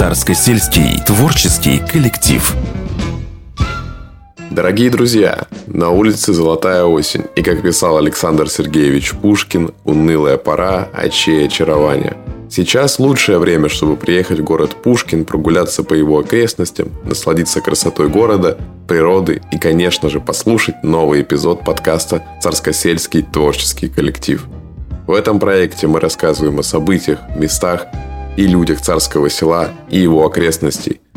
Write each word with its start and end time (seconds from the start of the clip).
Царско-сельский 0.00 0.98
творческий 1.04 1.78
коллектив. 1.78 2.54
Дорогие 4.50 4.88
друзья, 4.88 5.46
на 5.66 5.90
улице 5.90 6.32
золотая 6.32 6.84
осень, 6.84 7.24
и, 7.36 7.42
как 7.42 7.60
писал 7.60 7.98
Александр 7.98 8.48
Сергеевич 8.48 9.12
Пушкин, 9.12 9.72
унылая 9.84 10.38
пора, 10.38 10.88
очей 10.94 11.44
очарования. 11.48 12.16
Сейчас 12.48 12.98
лучшее 12.98 13.38
время, 13.38 13.68
чтобы 13.68 13.96
приехать 13.96 14.40
в 14.40 14.42
город 14.42 14.74
Пушкин, 14.82 15.26
прогуляться 15.26 15.84
по 15.84 15.92
его 15.92 16.20
окрестностям, 16.20 16.88
насладиться 17.04 17.60
красотой 17.60 18.08
города, 18.08 18.56
природы 18.88 19.42
и, 19.52 19.58
конечно 19.58 20.08
же, 20.08 20.18
послушать 20.18 20.82
новый 20.82 21.20
эпизод 21.20 21.62
подкаста 21.62 22.24
«Царско-сельский 22.42 23.22
творческий 23.22 23.90
коллектив». 23.90 24.46
В 25.06 25.12
этом 25.12 25.38
проекте 25.38 25.88
мы 25.88 26.00
рассказываем 26.00 26.58
о 26.58 26.62
событиях, 26.62 27.18
местах 27.36 27.84
и 28.40 28.46
людях 28.46 28.80
царского 28.80 29.30
села 29.30 29.70
и 29.88 29.98
его 29.98 30.26
окрестностей– 30.26 31.00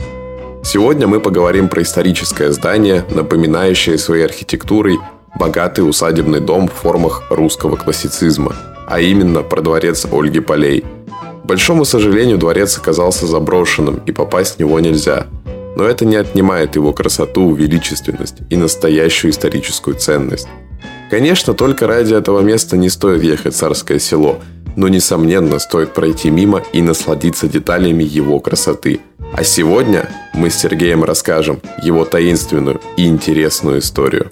Сегодня 0.66 1.08
мы 1.08 1.20
поговорим 1.20 1.68
про 1.68 1.82
историческое 1.82 2.54
здание, 2.54 3.04
напоминающее 3.10 3.98
своей 3.98 4.24
архитектурой 4.24 4.98
богатый 5.38 5.82
усадебный 5.82 6.40
дом 6.40 6.70
в 6.70 6.74
формах 6.74 7.24
русского 7.30 7.76
классицизма, 7.76 8.56
а 8.88 9.02
именно 9.02 9.44
про 9.44 9.62
дворец 9.62 10.08
Ольги 10.10 10.40
Полей. 10.40 10.86
К 11.44 11.46
большому 11.46 11.84
сожалению, 11.84 12.38
дворец 12.38 12.78
оказался 12.78 13.28
заброшенным, 13.28 14.02
и 14.06 14.14
попасть 14.14 14.56
в 14.56 14.60
него 14.60 14.80
нельзя. 14.80 15.28
Но 15.76 15.84
это 15.84 16.06
не 16.06 16.16
отнимает 16.16 16.76
его 16.76 16.94
красоту, 16.94 17.54
величественность 17.54 18.38
и 18.50 18.56
настоящую 18.56 19.32
историческую 19.32 19.98
ценность. 19.98 20.48
Конечно, 21.10 21.54
только 21.54 21.88
ради 21.88 22.14
этого 22.14 22.40
места 22.40 22.78
не 22.78 22.90
стоит 22.90 23.22
ехать 23.22 23.54
в 23.54 23.58
царское 23.58 24.00
село, 24.00 24.40
но, 24.76 24.88
несомненно, 24.88 25.60
стоит 25.60 25.94
пройти 25.94 26.30
мимо 26.30 26.64
и 26.74 26.82
насладиться 26.82 27.48
деталями 27.48 28.04
его 28.04 28.40
красоты– 28.40 29.00
а 29.34 29.44
сегодня 29.44 30.08
мы 30.36 30.52
с 30.52 30.56
Сергеем 30.56 31.04
расскажем 31.04 31.60
его 31.82 32.06
таинственную 32.06 32.80
и 32.98 33.08
интересную 33.08 33.80
историю. 33.80 34.32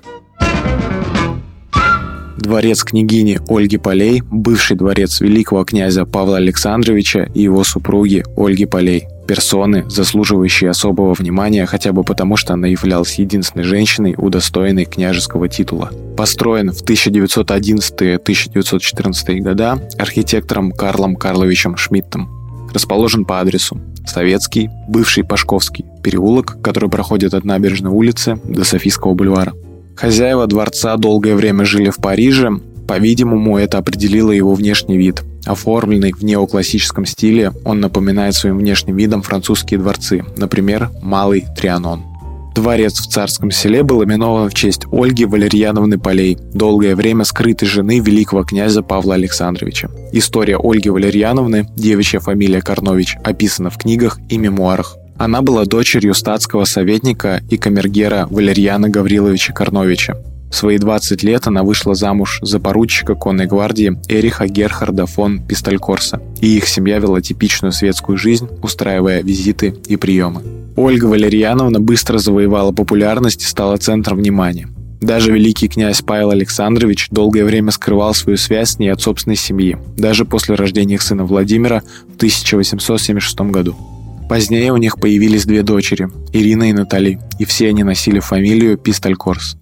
Дворец 2.37 2.83
княгини 2.83 3.39
Ольги 3.47 3.77
Полей, 3.77 4.21
бывший 4.29 4.77
дворец 4.77 5.19
великого 5.19 5.63
князя 5.63 6.05
Павла 6.05 6.37
Александровича 6.37 7.27
и 7.33 7.41
его 7.41 7.63
супруги 7.63 8.23
Ольги 8.37 8.65
Полей. 8.65 9.07
Персоны, 9.31 9.89
заслуживающие 9.89 10.69
особого 10.69 11.13
внимания 11.13 11.65
хотя 11.65 11.93
бы 11.93 12.03
потому, 12.03 12.35
что 12.35 12.51
она 12.51 12.67
являлась 12.67 13.17
единственной 13.17 13.63
женщиной, 13.63 14.13
удостоенной 14.17 14.83
княжеского 14.83 15.47
титула. 15.47 15.89
Построен 16.17 16.73
в 16.73 16.83
1911-1914 16.83 19.39
года 19.39 19.79
архитектором 19.97 20.73
Карлом 20.73 21.15
Карловичем 21.15 21.77
Шмидтом 21.77 22.27
расположен 22.73 23.23
по 23.23 23.39
адресу 23.39 23.79
Советский, 24.05 24.69
бывший 24.89 25.23
Пашковский 25.23 25.85
переулок, 26.03 26.57
который 26.61 26.89
проходит 26.89 27.33
от 27.33 27.45
набережной 27.45 27.91
улицы 27.91 28.37
до 28.43 28.65
Софийского 28.65 29.13
бульвара. 29.13 29.53
Хозяева 29.95 30.45
дворца 30.45 30.97
долгое 30.97 31.35
время 31.35 31.63
жили 31.63 31.89
в 31.89 31.99
Париже, 31.99 32.49
по-видимому, 32.85 33.57
это 33.57 33.77
определило 33.77 34.31
его 34.31 34.53
внешний 34.55 34.97
вид. 34.97 35.23
Оформленный 35.45 36.13
в 36.13 36.23
неоклассическом 36.23 37.05
стиле, 37.05 37.51
он 37.65 37.79
напоминает 37.79 38.35
своим 38.35 38.57
внешним 38.57 38.95
видом 38.97 39.21
французские 39.21 39.79
дворцы, 39.79 40.23
например, 40.37 40.89
Малый 41.01 41.45
Трианон. 41.55 42.03
Дворец 42.53 42.99
в 42.99 43.07
Царском 43.07 43.49
селе 43.49 43.81
был 43.81 44.03
именован 44.03 44.49
в 44.49 44.53
честь 44.53 44.83
Ольги 44.91 45.25
Валерьяновны 45.25 45.97
Полей, 45.97 46.37
долгое 46.53 46.95
время 46.95 47.23
скрытой 47.23 47.67
жены 47.67 47.99
великого 47.99 48.43
князя 48.43 48.83
Павла 48.83 49.15
Александровича. 49.15 49.89
История 50.11 50.57
Ольги 50.61 50.89
Валерьяновны, 50.89 51.67
девичья 51.77 52.19
фамилия 52.19 52.61
Карнович, 52.61 53.15
описана 53.23 53.69
в 53.69 53.77
книгах 53.77 54.19
и 54.29 54.37
мемуарах. 54.37 54.97
Она 55.17 55.41
была 55.41 55.65
дочерью 55.65 56.13
статского 56.13 56.65
советника 56.65 57.41
и 57.49 57.57
камергера 57.57 58.27
Валерьяна 58.29 58.89
Гавриловича 58.89 59.53
Карновича. 59.53 60.17
В 60.51 60.55
свои 60.55 60.77
20 60.77 61.23
лет 61.23 61.47
она 61.47 61.63
вышла 61.63 61.95
замуж 61.95 62.39
за 62.41 62.59
поручика 62.59 63.15
конной 63.15 63.47
гвардии 63.47 63.97
Эриха 64.09 64.47
Герхарда 64.47 65.05
фон 65.05 65.41
Пистолькорса, 65.41 66.21
и 66.41 66.57
их 66.57 66.67
семья 66.67 66.99
вела 66.99 67.21
типичную 67.21 67.71
светскую 67.71 68.17
жизнь, 68.17 68.49
устраивая 68.61 69.23
визиты 69.23 69.73
и 69.87 69.95
приемы. 69.95 70.41
Ольга 70.75 71.05
Валерьяновна 71.05 71.79
быстро 71.79 72.17
завоевала 72.17 72.73
популярность 72.73 73.43
и 73.43 73.45
стала 73.45 73.77
центром 73.77 74.17
внимания. 74.17 74.67
Даже 74.99 75.31
великий 75.31 75.67
князь 75.67 76.01
Павел 76.01 76.29
Александрович 76.31 77.07
долгое 77.09 77.45
время 77.45 77.71
скрывал 77.71 78.13
свою 78.13 78.37
связь 78.37 78.71
с 78.71 78.79
ней 78.79 78.89
от 78.89 79.01
собственной 79.01 79.37
семьи, 79.37 79.77
даже 79.97 80.25
после 80.25 80.55
рождения 80.55 80.95
их 80.95 81.01
сына 81.01 81.23
Владимира 81.23 81.81
в 82.13 82.17
1876 82.17 83.39
году. 83.51 83.75
Позднее 84.29 84.71
у 84.71 84.77
них 84.77 84.99
появились 84.99 85.45
две 85.45 85.63
дочери– 85.63 86.07
Ирина 86.33 86.69
и 86.69 86.73
Натали, 86.73 87.19
и 87.39 87.45
все 87.45 87.69
они 87.69 87.83
носили 87.83 88.19
фамилию 88.19 88.77
Пистолькорс. 88.77 89.57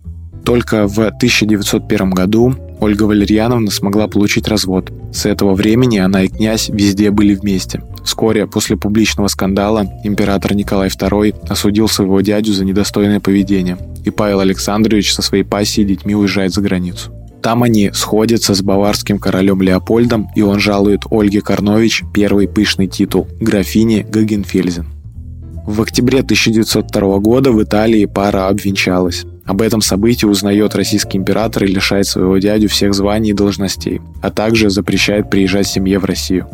Только 0.49 0.87
в 0.87 0.97
1901 0.97 2.09
году 2.09 2.55
Ольга 2.79 3.03
Валерьяновна 3.03 3.69
смогла 3.69 4.07
получить 4.07 4.47
развод. 4.47 4.91
С 5.13 5.27
этого 5.27 5.53
времени 5.53 5.99
она 5.99 6.23
и 6.23 6.27
князь 6.27 6.69
везде 6.69 7.11
были 7.11 7.35
вместе. 7.35 7.83
Вскоре 8.03 8.47
после 8.47 8.75
публичного 8.75 9.27
скандала 9.27 9.85
император 10.03 10.55
Николай 10.55 10.89
II 10.89 11.35
осудил 11.47 11.88
своего 11.88 12.21
дядю 12.21 12.53
за 12.53 12.65
недостойное 12.65 13.19
поведение, 13.19 13.77
и 14.03 14.09
Павел 14.09 14.39
Александрович 14.39 15.13
со 15.13 15.21
своей 15.21 15.43
пассией 15.43 15.85
и 15.85 15.89
детьми 15.89 16.15
уезжает 16.15 16.51
за 16.51 16.61
границу. 16.61 17.11
Там 17.43 17.61
они 17.61 17.91
сходятся 17.93 18.55
с 18.55 18.63
баварским 18.63 19.19
королем 19.19 19.61
Леопольдом, 19.61 20.29
и 20.35 20.41
он 20.41 20.59
жалует 20.59 21.01
Ольге 21.11 21.41
Карнович 21.41 22.05
первый 22.11 22.47
пышный 22.47 22.88
титул– 22.88 23.27
графини 23.39 24.03
Гагенфельзен. 24.09 24.88
В 25.67 25.79
октябре 25.83 26.21
1902 26.21 27.19
года 27.19 27.51
в 27.51 27.61
Италии 27.61 28.05
пара 28.05 28.47
обвенчалась. 28.47 29.27
Об 29.49 29.63
этом 29.63 29.81
событии 29.81 30.27
узнает 30.27 30.75
российский 30.75 31.17
император 31.17 31.63
и 31.63 31.73
лишает 31.73 32.05
своего 32.05 32.37
дядю 32.37 32.69
всех 32.69 32.93
званий 32.93 33.31
и 33.31 33.33
должностей, 33.33 33.99
а 34.21 34.29
также 34.29 34.69
запрещает 34.69 35.31
приезжать 35.31 35.65
семье 35.65 35.97
в 35.97 36.05
Россию. 36.05 36.45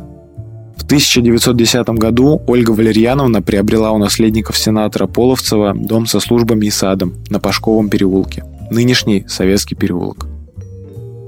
В 0.77 0.85
1910 0.85 1.89
году 1.89 2.41
Ольга 2.47 2.71
Валерьяновна 2.71 3.41
приобрела 3.41 3.91
у 3.91 3.97
наследников 3.97 4.57
сенатора 4.57 5.07
Половцева 5.07 5.73
дом 5.75 6.05
со 6.05 6.21
службами 6.21 6.67
и 6.67 6.69
садом 6.69 7.15
на 7.29 7.41
Пашковом 7.41 7.89
переулке, 7.89 8.45
нынешний 8.71 9.25
Советский 9.27 9.75
переулок. 9.75 10.27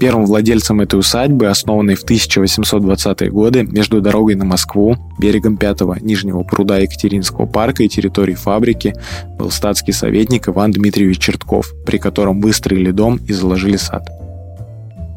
Первым 0.00 0.26
владельцем 0.26 0.80
этой 0.80 1.00
усадьбы, 1.00 1.46
основанной 1.46 1.96
в 1.96 2.04
1820-е 2.04 3.30
годы 3.30 3.64
между 3.64 4.00
дорогой 4.00 4.36
на 4.36 4.44
Москву, 4.44 4.96
берегом 5.18 5.56
пятого 5.56 5.96
Нижнего 6.00 6.44
пруда 6.44 6.78
Екатеринского 6.78 7.46
парка 7.46 7.82
и 7.82 7.88
территорией 7.88 8.36
фабрики, 8.36 8.94
был 9.38 9.50
статский 9.50 9.90
советник 9.90 10.48
Иван 10.48 10.70
Дмитриевич 10.70 11.18
Чертков, 11.18 11.74
при 11.84 11.98
котором 11.98 12.40
выстроили 12.40 12.92
дом 12.92 13.16
и 13.16 13.32
заложили 13.32 13.76
сад. 13.76 14.08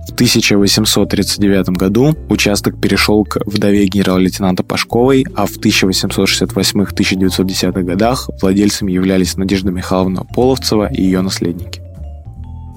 В 0.07 0.13
1839 0.13 1.69
году 1.69 2.15
участок 2.29 2.81
перешел 2.81 3.23
к 3.23 3.37
вдове 3.45 3.85
генерал-лейтенанта 3.85 4.63
Пашковой, 4.63 5.27
а 5.35 5.45
в 5.45 5.59
1868-1910 5.59 7.83
годах 7.83 8.31
владельцами 8.41 8.91
являлись 8.91 9.37
Надежда 9.37 9.69
Михайловна 9.69 10.25
Половцева 10.25 10.91
и 10.91 11.03
ее 11.03 11.21
наследники. 11.21 11.90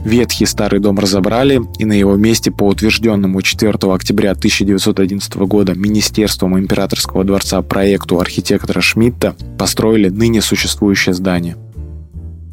Ветхий 0.05 0.45
старый 0.45 0.81
дом 0.81 0.99
разобрали, 0.99 1.63
и 1.79 1.87
на 1.87 1.95
его 1.95 2.17
месте 2.17 2.51
по 2.51 2.65
утвержденному 2.65 3.41
4 3.41 3.73
октября 3.73 4.33
1911 4.33 5.35
года 5.37 5.75
Министерством 5.75 6.59
императорского 6.59 7.25
дворца 7.25 7.63
проекту 7.63 8.21
архитектора 8.21 8.83
Шмидта 8.83 9.35
построили 9.59 10.11
ныне 10.11 10.43
существующее 10.43 11.15
здание. 11.15 11.57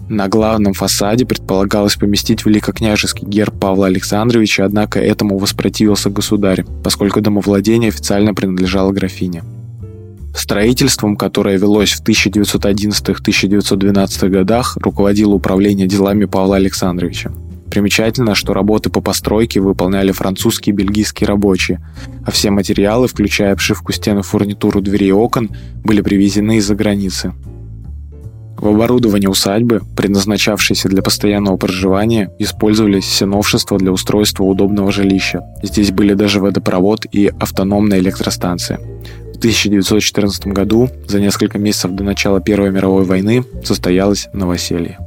На 0.08 0.30
главном 0.30 0.74
фасаде 0.74 1.26
предполагалось 1.26 1.96
поместить 1.96 2.46
великокняжеский 2.46 3.28
герб 3.28 3.60
Павла 3.60 3.88
Александровича, 3.88 4.64
однако 4.64 5.00
этому 5.00 5.38
воспротивился 5.38 6.10
государь, 6.10 6.64
поскольку 6.84 7.20
домовладение 7.20 7.90
официально 7.90 8.34
принадлежало 8.34 8.94
графине. 8.94 9.44
Строительством, 10.36 11.18
которое 11.18 11.58
велось 11.58 11.92
в 11.92 12.04
1911-1912 12.04 14.30
годах, 14.30 14.78
руководило 14.82 15.34
управление 15.34 15.88
делами 15.88 16.26
Павла 16.26 16.56
Александровича. 16.56 17.32
Примечательно, 17.72 18.36
что 18.36 18.54
работы 18.54 18.90
по 18.90 19.00
постройке 19.00 19.62
выполняли 19.62 20.12
французские 20.12 20.74
и 20.74 20.76
бельгийские 20.76 21.26
рабочие, 21.28 21.80
а 22.26 22.32
все 22.32 22.52
материалы, 22.52 23.08
включая 23.08 23.54
обшивку 23.54 23.94
стен 23.94 24.20
и 24.20 24.22
фурнитуру 24.24 24.82
дверей 24.82 25.10
и 25.10 25.14
окон, 25.14 25.50
были 25.84 26.02
привезены 26.02 26.58
из-за 26.58 26.76
границы. 26.76 27.34
В 28.58 28.68
оборудовании 28.68 29.28
усадьбы, 29.28 29.82
предназначавшейся 29.96 30.90
для 30.90 31.02
постоянного 31.02 31.56
проживания, 31.56 32.32
использовались 32.40 33.06
все 33.06 33.26
новшества 33.26 33.78
для 33.78 33.94
устройства 33.94 34.44
удобного 34.44 34.92
жилища. 34.92 35.42
Здесь 35.64 35.92
были 35.92 36.14
даже 36.14 36.42
водопровод 36.42 37.06
и 37.12 37.32
автономная 37.40 38.00
электростанция. 38.00 38.80
1914 39.42 40.48
году, 40.48 40.90
за 41.08 41.20
несколько 41.20 41.58
месяцев 41.58 41.92
до 41.92 42.04
начала 42.04 42.40
Первой 42.42 42.70
мировой 42.70 43.06
войны, 43.06 43.44
состоялось 43.64 44.28
новоселье. 44.34 45.00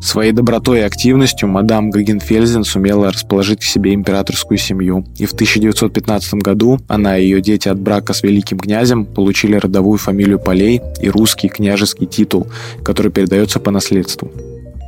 Своей 0.00 0.32
добротой 0.32 0.80
и 0.80 0.82
активностью 0.82 1.48
мадам 1.48 1.90
Гагенфельзен 1.90 2.64
сумела 2.64 3.10
расположить 3.10 3.60
к 3.60 3.64
себе 3.64 3.94
императорскую 3.94 4.58
семью, 4.58 5.04
и 5.16 5.24
в 5.24 5.32
1915 5.32 6.34
году 6.34 6.78
она 6.86 7.18
и 7.18 7.24
ее 7.24 7.40
дети 7.40 7.68
от 7.68 7.80
брака 7.80 8.12
с 8.12 8.22
великим 8.22 8.58
князем 8.58 9.06
получили 9.06 9.56
родовую 9.56 9.98
фамилию 9.98 10.38
Полей 10.38 10.82
и 11.00 11.08
русский 11.08 11.48
княжеский 11.48 12.06
титул, 12.06 12.46
который 12.84 13.10
передается 13.10 13.58
по 13.58 13.70
наследству. 13.70 14.30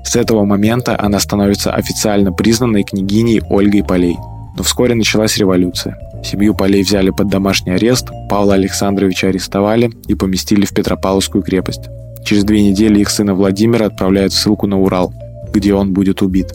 С 0.05 0.17
этого 0.17 0.45
момента 0.45 0.99
она 0.99 1.19
становится 1.21 1.73
официально 1.73 2.33
признанной 2.33 2.85
княгиней 2.85 3.43
Ольгой 3.51 3.85
Полей. 3.85 4.17
Но 4.57 4.63
вскоре 4.63 4.95
началась 4.95 5.37
революция. 5.37 5.99
Семью 6.25 6.55
Полей 6.55 6.83
взяли 6.83 7.11
под 7.11 7.29
домашний 7.29 7.73
арест, 7.73 8.09
Павла 8.29 8.55
Александровича 8.55 9.29
арестовали 9.29 9.91
и 10.07 10.15
поместили 10.15 10.65
в 10.65 10.75
Петропавловскую 10.75 11.43
крепость. 11.43 11.89
Через 12.29 12.45
две 12.45 12.63
недели 12.63 13.01
их 13.01 13.09
сына 13.09 13.33
Владимира 13.33 13.87
отправляют 13.87 14.35
в 14.35 14.37
ссылку 14.37 14.67
на 14.67 14.79
Урал, 14.79 15.15
где 15.51 15.73
он 15.73 15.95
будет 15.95 16.21
убит. 16.21 16.53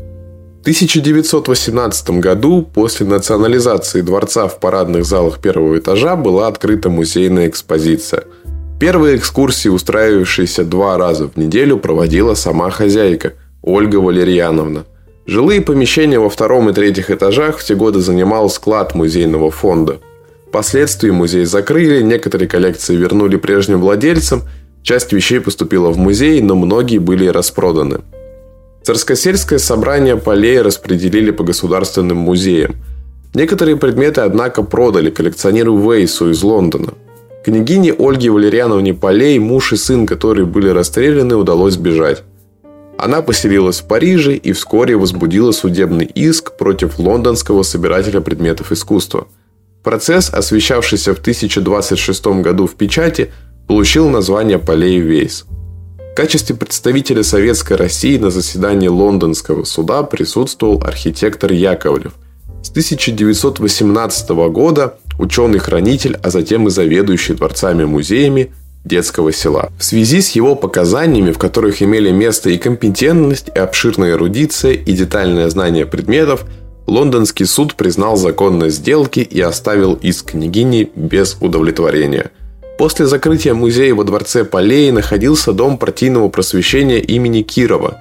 В 0.60 0.62
1918 0.62 2.12
году 2.20 2.62
после 2.62 3.08
национализации 3.08 4.02
дворца 4.02 4.48
в 4.48 4.60
парадных 4.60 5.04
залах 5.04 5.40
первого 5.40 5.80
этажа 5.80 6.16
была 6.16 6.46
открыта 6.46 6.92
музейная 6.92 7.48
экспозиция. 7.48 8.26
Первые 8.80 9.16
экскурсии, 9.16 9.70
устраивавшиеся 9.70 10.64
два 10.64 11.00
раза 11.00 11.28
в 11.28 11.38
неделю, 11.38 11.80
проводила 11.80 12.36
сама 12.36 12.70
хозяйка 12.70 13.34
Ольга 13.64 13.96
Валерьяновна. 13.96 14.86
Жилые 15.26 15.62
помещения 15.62 16.20
во 16.20 16.30
втором 16.30 16.70
и 16.70 16.74
третьих 16.74 17.10
этажах 17.10 17.58
в 17.58 17.66
те 17.66 17.74
годы 17.74 18.00
занимал 18.00 18.48
склад 18.52 18.94
музейного 18.94 19.50
фонда. 19.50 19.98
Впоследствии 20.50 21.10
музей 21.10 21.46
закрыли, 21.46 22.04
некоторые 22.04 22.48
коллекции 22.48 22.96
вернули 22.96 23.38
прежним 23.38 23.82
владельцам– 23.82 24.44
Часть 24.84 25.14
вещей 25.14 25.40
поступила 25.40 25.90
в 25.92 25.98
музей, 25.98 26.42
но 26.42 26.56
многие 26.56 26.98
были 26.98 27.26
распроданы. 27.28 28.02
Царскосельское 28.84 29.60
собрание 29.60 30.18
полей 30.18 30.62
распределили 30.62 31.32
по 31.32 31.46
государственным 31.46 32.18
музеям. 32.18 32.76
Некоторые 33.34 33.78
предметы, 33.78 34.22
однако, 34.22 34.62
продали 34.62 35.10
коллекционеру 35.10 35.78
Вейсу 35.78 36.30
из 36.30 36.44
Лондона. 36.44 36.94
Княгине 37.46 37.94
Ольге 37.94 38.30
Валериановне 38.30 38.94
Полей, 38.94 39.40
муж 39.40 39.72
и 39.72 39.78
сын, 39.78 40.06
которые 40.06 40.46
были 40.46 40.68
расстреляны, 40.68 41.36
удалось 41.36 41.74
сбежать. 41.74 42.24
Она 42.98 43.22
поселилась 43.22 43.80
в 43.80 43.88
Париже 43.88 44.36
и 44.36 44.52
вскоре 44.52 44.98
возбудила 44.98 45.52
судебный 45.52 46.06
иск 46.06 46.58
против 46.58 47.00
лондонского 47.00 47.64
собирателя 47.64 48.20
предметов 48.22 48.72
искусства. 48.72 49.28
Процесс, 49.82 50.30
освещавшийся 50.30 51.14
в 51.14 51.20
1026 51.20 52.26
году 52.42 52.68
в 52.68 52.76
печати, 52.76 53.32
получил 53.68 54.10
название 54.10 54.60
Полей 54.60 55.00
Вейс. 55.00 55.46
В 56.12 56.16
качестве 56.16 56.56
представителя 56.56 57.24
Советской 57.24 57.76
России 57.76 58.18
на 58.18 58.30
заседании 58.30 58.88
Лондонского 58.88 59.64
суда 59.64 60.04
присутствовал 60.04 60.84
архитектор 60.84 61.52
Яковлев. 61.52 62.14
С 62.62 62.70
1918 62.70 64.30
года 64.52 64.98
ученый-хранитель, 65.18 66.18
а 66.22 66.30
затем 66.30 66.68
и 66.68 66.70
заведующий 66.70 67.34
дворцами-музеями 67.34 68.54
детского 68.86 69.32
села. 69.32 69.72
В 69.80 69.84
связи 69.84 70.22
с 70.22 70.32
его 70.32 70.56
показаниями, 70.56 71.32
в 71.32 71.40
которых 71.40 71.82
имели 71.82 72.12
место 72.12 72.50
и 72.50 72.58
компетентность, 72.58 73.50
и 73.54 73.58
обширная 73.58 74.12
эрудиция, 74.12 74.74
и 74.74 74.94
детальное 74.94 75.50
знание 75.50 75.86
предметов, 75.86 76.46
Лондонский 76.86 77.46
суд 77.46 77.76
признал 77.76 78.18
законность 78.18 78.78
сделки 78.78 79.22
и 79.22 79.40
оставил 79.40 79.94
иск 79.94 80.32
княгини 80.32 80.92
без 80.96 81.38
удовлетворения– 81.40 82.32
После 82.84 83.06
закрытия 83.06 83.54
музея 83.54 83.96
во 83.96 84.04
дворце 84.04 84.44
Полей 84.44 84.92
находился 84.92 85.54
дом 85.54 85.78
партийного 85.78 86.28
просвещения 86.28 87.00
имени 87.00 87.42
Кирова. 87.42 87.98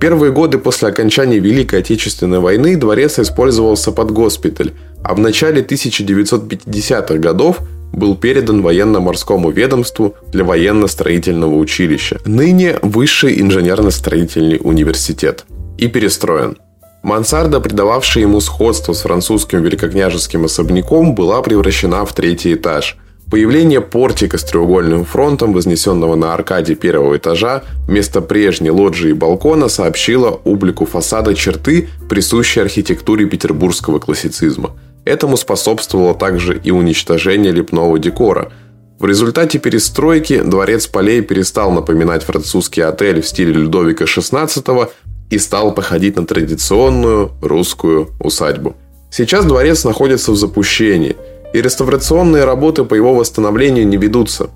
Первые 0.00 0.30
годы 0.30 0.58
после 0.58 0.86
окончания 0.86 1.40
Великой 1.40 1.80
Отечественной 1.80 2.38
войны 2.38 2.76
дворец 2.76 3.18
использовался 3.18 3.90
под 3.90 4.12
госпиталь, 4.12 4.70
а 5.02 5.16
в 5.16 5.18
начале 5.18 5.62
1950-х 5.62 7.16
годов 7.16 7.58
был 7.92 8.14
передан 8.14 8.62
военно-морскому 8.62 9.50
ведомству 9.50 10.14
для 10.30 10.44
военно-строительного 10.44 11.56
училища, 11.56 12.20
ныне 12.24 12.78
Высший 12.82 13.40
инженерно-строительный 13.40 14.60
университет, 14.62 15.44
и 15.76 15.88
перестроен. 15.88 16.56
Мансарда, 17.02 17.58
придававшая 17.58 18.22
ему 18.22 18.40
сходство 18.40 18.92
с 18.92 19.00
французским 19.00 19.60
великокняжеским 19.64 20.44
особняком, 20.44 21.16
была 21.16 21.42
превращена 21.42 22.04
в 22.04 22.12
третий 22.12 22.54
этаж– 22.54 22.96
Появление 23.30 23.80
портика 23.80 24.38
с 24.38 24.44
треугольным 24.44 25.04
фронтом, 25.04 25.52
вознесенного 25.54 26.14
на 26.14 26.34
аркаде 26.34 26.74
первого 26.74 27.16
этажа, 27.16 27.64
вместо 27.88 28.20
прежней 28.20 28.70
лоджии 28.70 29.10
и 29.10 29.14
балкона 29.14 29.68
сообщило 29.68 30.28
облику 30.44 30.84
фасада 30.84 31.34
черты, 31.34 31.88
присущие 32.08 32.62
архитектуре 32.62 33.26
петербургского 33.26 33.98
классицизма. 33.98 34.72
Этому 35.04 35.36
способствовало 35.36 36.14
также 36.14 36.58
и 36.62 36.70
уничтожение 36.70 37.52
лепного 37.52 37.98
декора. 37.98 38.52
В 38.98 39.06
результате 39.06 39.58
перестройки 39.58 40.40
дворец 40.40 40.86
полей 40.86 41.20
перестал 41.20 41.72
напоминать 41.72 42.22
французский 42.22 42.82
отель 42.82 43.20
в 43.20 43.26
стиле 43.26 43.52
Людовика 43.52 44.04
XVI 44.04 44.90
и 45.30 45.38
стал 45.38 45.74
походить 45.74 46.16
на 46.16 46.26
традиционную 46.26 47.32
русскую 47.42 48.10
усадьбу. 48.20 48.76
Сейчас 49.10 49.44
дворец 49.44 49.84
находится 49.84 50.30
в 50.32 50.36
запущении– 50.36 51.16
и 51.54 51.62
реставрационные 51.62 52.44
работы 52.44 52.84
по 52.84 52.94
его 52.94 53.14
восстановлению 53.14 53.86
не 53.86 53.96
ведутся. 53.96 54.50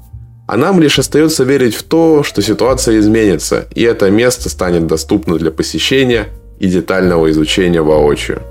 А 0.49 0.56
нам 0.56 0.81
лишь 0.81 0.99
остается 0.99 1.45
верить 1.45 1.75
в 1.75 1.85
то, 1.85 2.25
что 2.25 2.43
ситуация 2.43 2.99
изменится, 2.99 3.69
и 3.75 3.83
это 3.83 4.11
место 4.11 4.49
станет 4.49 4.87
доступно 4.87 5.39
для 5.39 5.53
посещения 5.53 6.27
и 6.59 6.67
детального 6.67 7.31
изучения 7.31 7.83
воочию. 7.83 8.43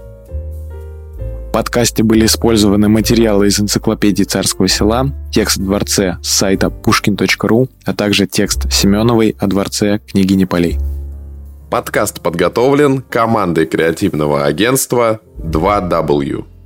В 1.50 1.52
подкасте 1.52 2.04
были 2.04 2.26
использованы 2.26 2.88
материалы 2.88 3.48
из 3.48 3.60
энциклопедии 3.60 4.24
царского 4.24 4.70
села, 4.70 5.12
текст 5.34 5.58
дворце 5.58 6.18
с 6.22 6.30
сайта 6.30 6.68
pushkin.ru, 6.68 7.68
а 7.84 7.94
также 7.94 8.28
текст 8.28 8.72
Семеновой 8.72 9.36
о 9.40 9.48
дворце 9.48 10.00
княгини 10.08 10.46
Полей. 10.46 10.78
Подкаст 11.70 12.22
подготовлен 12.22 13.02
командой 13.02 13.66
креативного 13.66 14.46
агентства 14.46 15.20
2W. 15.40 16.57